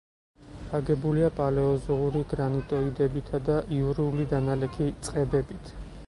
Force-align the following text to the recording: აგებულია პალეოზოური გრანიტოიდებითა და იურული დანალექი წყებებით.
აგებულია 0.77 1.27
პალეოზოური 1.39 2.23
გრანიტოიდებითა 2.31 3.39
და 3.49 3.57
იურული 3.81 4.25
დანალექი 4.31 4.89
წყებებით. 5.09 5.71